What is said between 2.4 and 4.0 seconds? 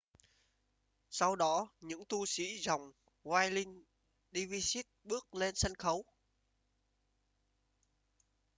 dòng whirling